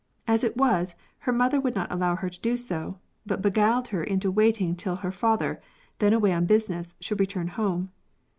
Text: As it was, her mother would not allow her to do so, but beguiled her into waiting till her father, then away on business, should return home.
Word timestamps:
As 0.27 0.43
it 0.43 0.57
was, 0.57 0.95
her 1.19 1.31
mother 1.31 1.61
would 1.61 1.75
not 1.75 1.91
allow 1.91 2.15
her 2.15 2.27
to 2.27 2.39
do 2.41 2.57
so, 2.57 2.97
but 3.23 3.43
beguiled 3.43 3.89
her 3.89 4.03
into 4.03 4.31
waiting 4.31 4.75
till 4.75 4.95
her 4.95 5.11
father, 5.11 5.61
then 5.99 6.11
away 6.11 6.31
on 6.33 6.47
business, 6.47 6.95
should 6.99 7.19
return 7.19 7.49
home. 7.49 7.91